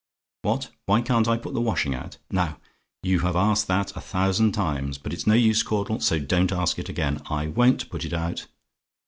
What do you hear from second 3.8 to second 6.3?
a thousand times, but it's no use, Caudle; so